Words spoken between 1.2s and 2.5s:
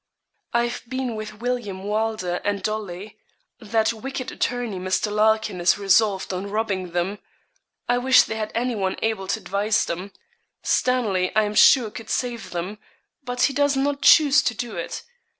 William Wylder